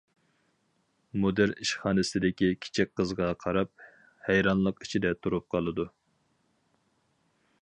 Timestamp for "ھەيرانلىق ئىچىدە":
4.31-5.17